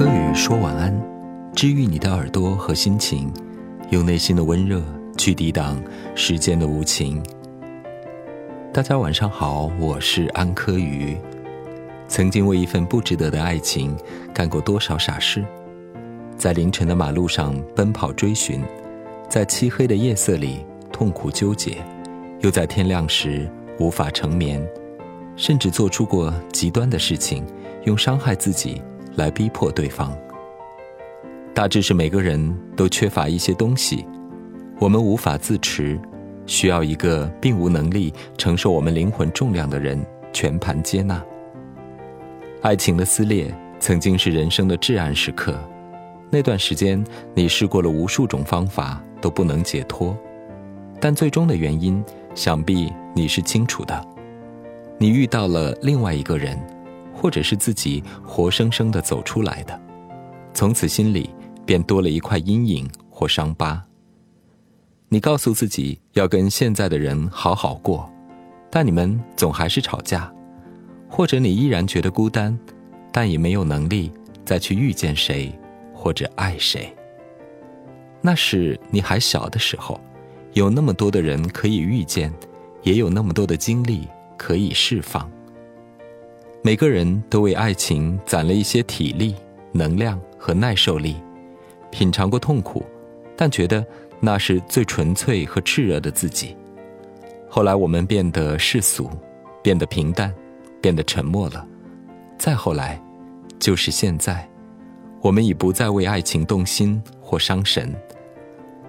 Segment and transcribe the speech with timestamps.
[0.00, 0.98] 柯宇说晚安，
[1.54, 3.30] 治愈你的耳朵和心情，
[3.90, 4.82] 用内心的温热
[5.18, 5.78] 去抵挡
[6.14, 7.22] 时间的无情。
[8.72, 11.18] 大家晚上好，我是安柯宇。
[12.08, 13.94] 曾经为一份不值得的爱情
[14.32, 15.44] 干过多少傻事？
[16.34, 18.64] 在凌晨的马路上奔跑追寻，
[19.28, 21.76] 在漆黑的夜色里痛苦纠结，
[22.40, 23.46] 又在天亮时
[23.78, 24.66] 无法成眠，
[25.36, 27.44] 甚至做出过极端的事情，
[27.84, 28.80] 用伤害自己。
[29.20, 30.16] 来逼迫对方，
[31.52, 34.06] 大致是每个人都缺乏一些东西，
[34.78, 36.00] 我们无法自持，
[36.46, 40.02] 需要一个并无能力承受我们灵魂重量的人
[40.32, 41.22] 全盘接纳。
[42.62, 45.54] 爱情的撕裂曾经是人生的至暗时刻，
[46.30, 50.16] 那段时间你试过了无数种方法都不能解脱，
[50.98, 52.02] 但最终的原因
[52.34, 54.02] 想必你是清楚的，
[54.96, 56.58] 你遇到了另外一个人。
[57.20, 59.78] 或者是自己活生生的走出来的，
[60.54, 61.28] 从此心里
[61.66, 63.84] 便多了一块阴影或伤疤。
[65.10, 68.10] 你告诉自己要跟现在的人好好过，
[68.70, 70.32] 但你们总还是吵架，
[71.10, 72.58] 或者你依然觉得孤单，
[73.12, 74.10] 但也没有能力
[74.46, 75.52] 再去遇见谁
[75.92, 76.90] 或者爱谁。
[78.22, 80.00] 那是你还小的时候，
[80.54, 82.32] 有那么多的人可以遇见，
[82.82, 85.30] 也有那么多的精力可以释放。
[86.62, 89.34] 每个人都为爱情攒了一些体力、
[89.72, 91.16] 能量和耐受力，
[91.90, 92.84] 品尝过痛苦，
[93.34, 93.84] 但觉得
[94.20, 96.54] 那是最纯粹和炽热的自己。
[97.48, 99.10] 后来我们变得世俗，
[99.62, 100.34] 变得平淡，
[100.82, 101.66] 变得沉默了。
[102.36, 103.02] 再后来，
[103.58, 104.46] 就是现在，
[105.22, 107.90] 我们已不再为爱情动心或伤神，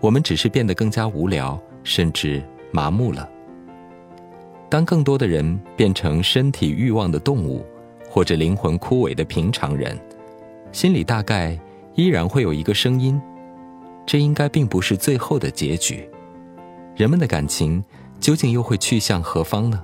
[0.00, 3.26] 我们只是变得更加无聊，甚至麻木了。
[4.74, 7.64] 当更多的人变成身体欲望的动物，
[8.10, 9.96] 或者灵魂枯萎的平常人，
[10.72, 11.56] 心里大概
[11.94, 13.22] 依然会有一个声音：
[14.04, 16.10] 这应该并不是最后的结局。
[16.96, 17.84] 人们的感情
[18.18, 19.80] 究竟又会去向何方呢？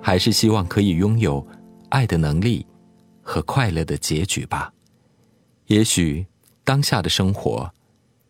[0.00, 1.44] 还是希望可以拥有
[1.88, 2.64] 爱的能力
[3.20, 4.72] 和快乐的结局吧？
[5.66, 6.24] 也许
[6.62, 7.68] 当下的生活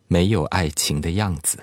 [0.07, 1.59] 没有爱情的样子。